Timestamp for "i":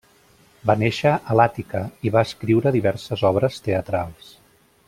2.09-2.13